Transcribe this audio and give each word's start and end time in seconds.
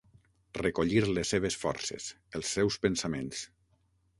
Recollir 0.57 1.03
les 1.09 1.33
seves 1.35 1.57
forces, 1.65 2.09
els 2.41 2.55
seus 2.59 2.79
pensaments. 2.87 3.45